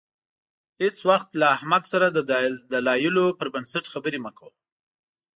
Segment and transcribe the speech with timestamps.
[0.81, 2.17] هېڅ وخت له احمق سره د
[2.73, 4.51] دلایلو پر بنسټ خبرې مه کوه.